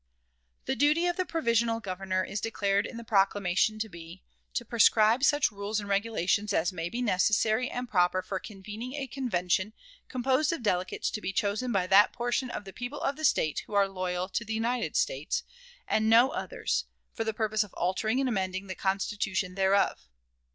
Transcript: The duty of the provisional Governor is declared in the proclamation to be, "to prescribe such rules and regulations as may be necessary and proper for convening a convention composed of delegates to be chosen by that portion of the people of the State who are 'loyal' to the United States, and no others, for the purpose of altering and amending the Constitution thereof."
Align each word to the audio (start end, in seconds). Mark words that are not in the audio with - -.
The 0.65 0.75
duty 0.75 1.05
of 1.05 1.15
the 1.15 1.27
provisional 1.27 1.79
Governor 1.79 2.23
is 2.23 2.41
declared 2.41 2.87
in 2.87 2.97
the 2.97 3.03
proclamation 3.03 3.77
to 3.77 3.87
be, 3.87 4.23
"to 4.55 4.65
prescribe 4.65 5.23
such 5.23 5.51
rules 5.51 5.79
and 5.79 5.87
regulations 5.87 6.53
as 6.53 6.73
may 6.73 6.89
be 6.89 7.03
necessary 7.03 7.69
and 7.69 7.87
proper 7.87 8.23
for 8.23 8.39
convening 8.39 8.95
a 8.95 9.05
convention 9.05 9.73
composed 10.07 10.51
of 10.51 10.63
delegates 10.63 11.11
to 11.11 11.21
be 11.21 11.31
chosen 11.31 11.71
by 11.71 11.85
that 11.85 12.13
portion 12.13 12.49
of 12.49 12.65
the 12.65 12.73
people 12.73 12.99
of 13.01 13.15
the 13.15 13.23
State 13.23 13.59
who 13.67 13.75
are 13.75 13.87
'loyal' 13.87 14.27
to 14.29 14.43
the 14.43 14.55
United 14.55 14.95
States, 14.95 15.43
and 15.87 16.09
no 16.09 16.31
others, 16.31 16.85
for 17.13 17.23
the 17.23 17.31
purpose 17.31 17.63
of 17.63 17.71
altering 17.75 18.19
and 18.19 18.27
amending 18.27 18.65
the 18.65 18.73
Constitution 18.73 19.53
thereof." 19.53 20.07